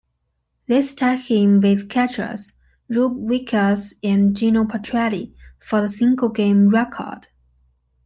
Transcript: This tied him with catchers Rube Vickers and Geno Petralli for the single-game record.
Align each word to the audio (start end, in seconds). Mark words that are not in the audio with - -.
This 0.65 0.95
tied 0.95 1.19
him 1.19 1.61
with 1.61 1.87
catchers 1.87 2.53
Rube 2.89 3.29
Vickers 3.29 3.93
and 4.01 4.35
Geno 4.35 4.65
Petralli 4.65 5.35
for 5.59 5.81
the 5.81 5.89
single-game 5.89 6.69
record. 6.69 7.27